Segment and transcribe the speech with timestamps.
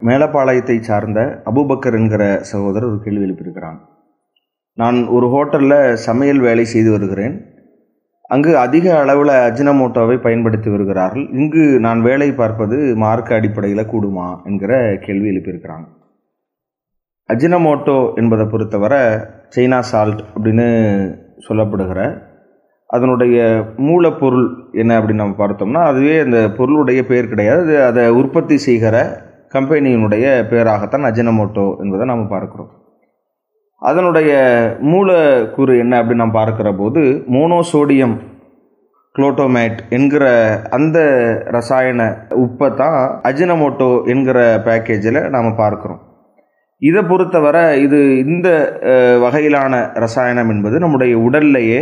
[0.00, 1.20] மேலப்பாளையத்தை சார்ந்த
[1.50, 3.78] அபூபக்கர் என்கிற சகோதரர் ஒரு கேள்வி எழுப்பியிருக்கிறான்.
[4.78, 7.34] நான் ஒரு ஹோட்டலில் சமையல் வேலை செய்து வருகிறேன்.
[8.34, 11.24] அங்கு அதிக அளவில் அஜினமோட்டோவை பயன்படுத்தி வருகிறார்கள்.
[11.32, 14.72] இங்கு நான் வேலை பார்ப்பது மார்க்க அடிப்படையில் கூடுமா என்கிற
[15.06, 15.86] கேள்வி எழுப்பியிருக்கிறாங்க
[17.28, 19.02] அஜினமோட்டோ என்பதை பொறுத்தவரை
[19.54, 20.66] சைனா சால்ட் அப்படின்னு
[21.46, 22.00] சொல்லப்படுகிற
[22.90, 23.38] அதனுடைய
[23.88, 27.62] மூலப்பொருள் என்ன அப்படின்னு நம்ம பார்த்தோம்னா அதுவே அந்த பொருளுடைய பெயர் கிடையாது.
[27.62, 28.96] அது அதை உற்பத்தி செய்கிற
[29.54, 32.70] கம்பெனியினுடைய பெயராகத்தான் அஜினமோட்டோ என்பதை நாம் பார்க்குறோம்.
[33.82, 34.30] அதனுடைய
[34.90, 37.02] மூலக்கூறு என்ன அப்படின்னு நாம் பார்க்குற போது
[37.34, 38.14] மோனோசோடியம்
[39.14, 40.24] குளோட்டோமேட் என்கிற
[40.76, 40.98] அந்த
[41.56, 42.06] ரசாயன
[42.44, 42.98] உப்பை தான்
[43.28, 46.00] அஜினமோட்டோ என்கிற பேக்கேஜில் நாம் பார்க்குறோம்.
[46.82, 48.48] இதை பொறுத்தவரை இது இந்த
[49.24, 51.80] வகையிலான ரசாயனம் என்பது நம்முடைய உடல்லையே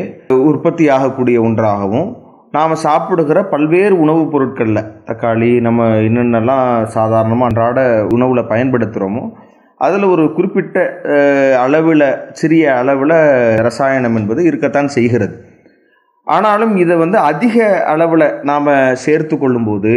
[0.50, 2.10] உற்பத்தி ஆகக்கூடிய ஒன்றாகவும்
[2.54, 9.22] நாம் சாப்பிடுகிற பல்வேறு உணவுப் பொருட்களில் தக்காளி நம்ம என்னென்னலாம் சாதாரணமாக அன்றாட உணவில் பயன்படுத்துகிறோமோ
[9.80, 10.76] அதில் ஒரு குறிப்பிட்ட
[11.60, 13.16] அளவில் சிறிய அளவில்
[13.58, 15.34] ரசாயனம் என்பது இருக்கத்தான் செய்கிறது.
[16.26, 18.68] ஆனாலும் இதை வந்து அதிக அளவில் நாம்
[19.04, 19.92] சேர்த்து கொள்ளும்போது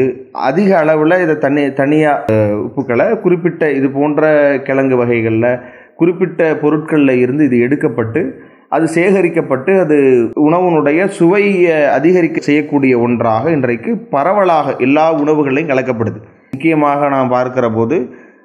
[0.47, 4.31] அதிக அளவில் இதை தனி தனியாக உப்புக்களை குறிப்பிட்ட இது போன்ற
[4.63, 5.52] கிழங்கு வகைகளில்
[5.95, 8.23] குறிப்பிட்ட பொருட்களில் இருந்து இது எடுக்கப்பட்டு
[8.69, 9.97] அது சேகரிக்கப்பட்டு அது
[10.45, 16.19] உணவினுடைய சுவையை அதிகரிக்க செய்யக்கூடிய ஒன்றாக இன்றைக்கு பரவலாக எல்லா உணவுகளையும் கலக்கப்படுது.
[16.52, 17.97] முக்கியமாக நாம் பார்க்கிற போது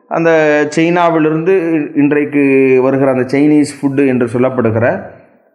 [0.08, 0.30] அந்த
[0.76, 1.54] சைனாவிலிருந்து
[1.94, 2.42] இன்றைக்கு
[2.82, 4.86] வருகிற அந்த சைனீஸ் ஃபுட்டு என்று சொல்லப்படுகிற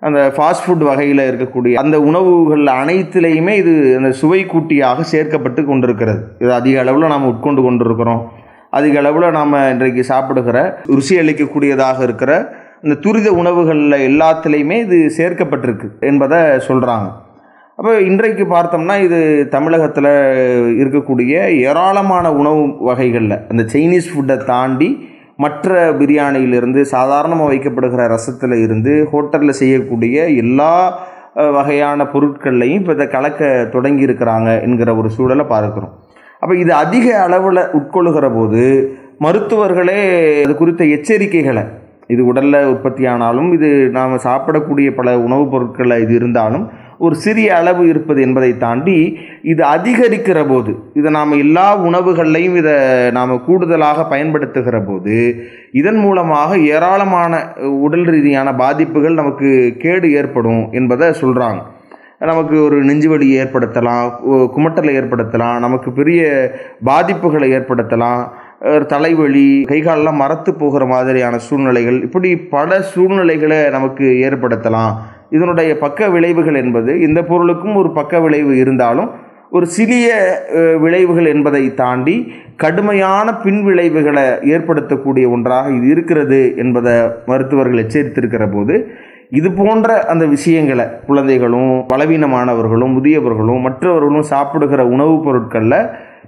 [0.01, 6.21] அந்த ஃபாஸ்ட் ஃபுட் வகையில் இருக்கக்கூடிய அந்த உணவுகள் அனைத்திலையுமே இது அந்த சுவை கூட்டியாக சேர்க்கப்பட்டு கொண்டிருக்கிறது.
[6.39, 8.21] இது அதிக அளவில் நாம் உட்கொண்டு கொண்டிருக்கிறோம்.
[8.69, 10.57] அதிக அளவில் நாம் இன்றைக்கு சாப்பிடுகிற
[10.97, 12.31] ருசி அளிக்கக்கூடியதாக இருக்கிற
[12.83, 17.07] இந்த துரித உணவுகளில் எல்லாத்துலேயுமே இது சேர்க்கப்பட்டிருக்கு என்பதை சொல்கிறாங்க
[17.79, 20.11] அப்போ இன்றைக்கு பார்த்தோம்னா இது தமிழகத்தில்
[20.81, 24.89] இருக்கக்கூடிய ஏராளமான உணவு வகைகளில் அந்த சைனீஸ் ஃபுட்டை தாண்டி
[25.35, 30.73] மற்ற பிரியாணியிலிருந்து சாதாரணமாக வைக்கப்படுகிற ரசத்தில் இருந்து ஹோட்டலில் செய்யக்கூடிய எல்லா
[31.57, 35.93] வகையான பொருட்கள்லையும் இப்போ இதை கலக்க தொடங்கி இருக்கிறாங்க என்கிற ஒரு சூழலை பார்க்குறோம்.
[36.41, 38.63] அப்போ இது அதிக அளவில் உட்கொள்ளுகிற போது
[39.21, 39.99] மருத்துவர்களே
[40.45, 41.63] அது குறித்த எச்சரிக்கைகளை
[42.09, 46.65] இது உடலில் உற்பத்தியானாலும் இது நாம் சாப்பிடக்கூடிய பல உணவுப் பொருட்களில் இது இருந்தாலும்
[46.99, 48.97] ஒரு சிறிய அளவு இருப்பது என்பதை தாண்டி
[49.43, 52.75] இது அதிகரிக்கிற போது இதை நாம் எல்லா உணவுகள்லையும் இதை
[53.11, 55.17] நாம் கூடுதலாக பயன்படுத்துகிற போது
[55.73, 57.41] இதன் மூலமாக ஏராளமான
[57.79, 61.63] உடல் ரீதியான பாதிப்புகள் நமக்கு கேடு ஏற்படும் என்பதை சொல்கிறாங்க
[62.21, 64.05] நமக்கு ஒரு நெஞ்சுவலி ஏற்படுத்தலாம்
[64.53, 66.21] குமட்டலை ஏற்படுத்தலாம் நமக்கு பெரிய
[66.85, 68.21] பாதிப்புகளை ஏற்படுத்தலாம்
[68.87, 74.93] தலைவலி கை காலெல்லாம் மரத்து போகிற மாதிரியான சூழ்நிலைகள் இப்படி பல சூழ்நிலைகளை நமக்கு ஏற்படுத்தலாம்.
[75.29, 79.09] இதனுடைய பக்க விளைவுகள் என்பது இந்த பொருளுக்கும் ஒரு பக்க விளைவு இருந்தாலும்
[79.49, 80.07] ஒரு சிறிய
[80.81, 82.15] விளைவுகள் என்பதை தாண்டி
[82.55, 86.95] கடுமையான பின் விளைவுகளை ஏற்படுத்தக்கூடிய ஒன்றாக இது இருக்கிறது என்பதை
[87.25, 88.75] மருத்துவர்கள் எச்சரித்திருக்கிற போது
[89.29, 95.79] இது போன்ற அந்த விஷயங்களை குழந்தைகளும் பலவீனமானவர்களும் முதியவர்களும் மற்றவர்களும் சாப்பிடுகிற உணவுப் பொருட்களில்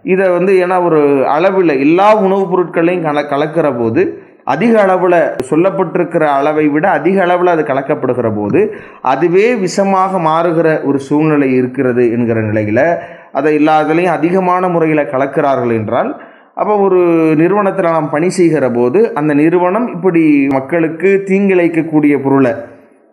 [0.08, 4.04] இதை வந்து ஏன்னா ஒரு அளவில் எல்லா உணவுப் பொருட்களையும் கல கலக்கிற போது
[4.46, 5.18] அதிக அளவில்
[5.50, 8.60] சொல்லப்பட்டிருக்கிற அளவை விட அதிக அளவில் அது கலக்கப்படுகிற போது
[9.02, 12.86] அதுவே விஷமாக மாறுகிற ஒரு சூழ்நிலை இருக்கிறது என்கிற நிலையில்
[13.32, 16.12] அதை எல்லாத்துலேயும் அதிகமான முறையில் கலக்கிறார்கள் என்றால்
[16.56, 17.02] அப்போ ஒரு
[17.36, 22.54] நிறுவனத்தில் நாம் பணி செய்கிற போது அந்த நிறுவனம் இப்படி மக்களுக்கு தீங்கிழைக்கக்கூடிய பொருளை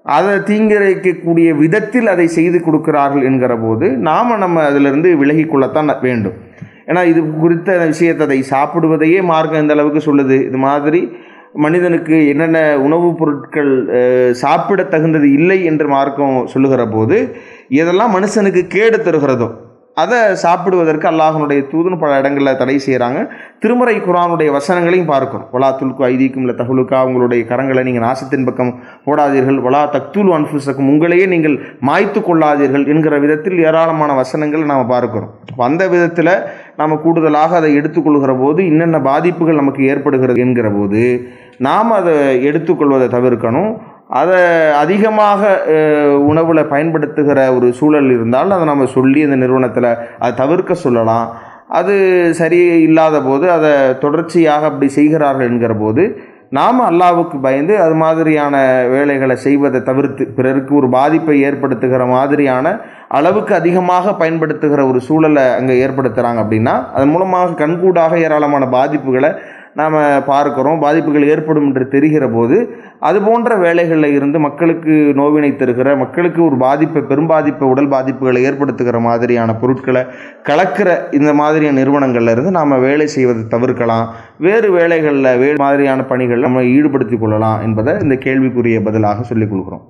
[0.06, 6.36] அதை தீங்கிழைக்கக்கூடிய விதத்தில் அதை செய்து கொடுக்கிறார்கள் என்கிற போது நாம் நம்ம அதிலிருந்து விலகிக்கொள்ளத்தான் வேண்டும்.
[6.86, 10.46] ஏன்னா இது குறித்த விஷயத்தை அதை சாப்பிடுவதையே மார்க்கம் இந்த அளவுக்கு சொல்லுது.
[10.46, 11.00] இது மாதிரி
[11.52, 13.72] மனிதனுக்கு என்னென்ன உணவுப் பொருட்கள்
[14.32, 17.36] சாப்பிட தகுந்தது இல்லை என்று மார்க்கம் சொல்லுகிற போது
[17.68, 19.48] எதெல்லாம் மனுஷனுக்கு கேடு தருகிறதோ
[19.96, 23.18] அதை சாப்பிடுவதற்கு அல்லாஹனுடைய தூதன் பல இடங்களில் தடை செய்கிறாங்க
[23.62, 28.72] திருமறை குரானுடைய வசனங்களையும் பார்க்கிறோம் வலா துல்கு ஐதீக்கும் இல்லை தகுலுக்கா உங்களுடைய கரங்களை நீங்கள் நாசத்தின் பக்கம்
[29.10, 29.60] ஓடாதீர்கள்.
[29.66, 31.56] வலா தக்துல் அன்ஃபுசக்கும் உங்களையே நீங்கள்
[31.90, 35.32] மாய்த்து கொள்ளாதீர்கள் என்கிற விதத்தில் ஏராளமான வசனங்கள் நாம் பார்க்கிறோம்
[35.68, 36.34] அந்த விதத்தில்
[36.80, 41.02] நாம் கூடுதலாக அதை எடுத்துக்கொள்கிற போது என்னென்ன பாதிப்புகள் நமக்கு ஏற்படுகிறது என்கிற போது
[41.66, 42.14] நாம் அதை
[42.48, 43.72] எடுத்துக்கொள்வதை தவிர்க்கணும்.
[44.10, 44.38] அதை
[44.74, 45.42] அதிகமாக
[46.26, 51.26] உணவில் பயன்படுத்துகிற ஒரு சூழல் இருந்தால் அதை நம்ம சொல்லி அந்த நிறுவனத்தில் அதை தவிர்க்க சொல்லலாம்.
[51.68, 51.94] அது
[52.34, 56.02] சரி இல்லாத போது அதை தொடர்ச்சியாக அப்படி செய்கிறார்கள் என்கிற போது
[56.48, 58.56] நாம் அல்லாவுக்கு பயந்து அது மாதிரியான
[58.86, 62.74] வேலைகளை செய்வதை தவிர்த்து பிறருக்கு ஒரு பாதிப்பை ஏற்படுத்துகிற மாதிரியான
[63.08, 69.30] அளவுக்கு அதிகமாக பயன்படுத்துகிற ஒரு சூழலை அங்கே ஏற்படுத்துகிறாங்க அப்படின்னா அதன் மூலமாக கண்கூடாக ஏராளமான பாதிப்புகளை
[69.80, 69.94] நாம்
[70.32, 70.80] பார்க்குறோம்.
[70.84, 72.56] பாதிப்புகள் ஏற்படும் என்று தெரிகிற போது
[73.08, 79.00] அது போன்ற வேலைகளில் இருந்து மக்களுக்கு நோவினை தருகிற மக்களுக்கு ஒரு பாதிப்பை பெரும் பாதிப்பை உடல் பாதிப்புகளை ஏற்படுத்துகிற
[79.08, 80.02] மாதிரியான பொருட்களை
[80.48, 84.06] கலக்கிற இந்த மாதிரியான நிறுவனங்கள்லேருந்து நாம் வேலை செய்வதை தவிர்க்கலாம்.
[84.38, 89.84] வேறு வேலைகளில் வேறு மாதிரியான பணிகளில் நம்ம ஈடுபடுத்திக் கொள்ளலாம் என்பதை இந்த கேள்விக்குரிய பதிலாக சொல்லிக் கொடுக்குறோம்.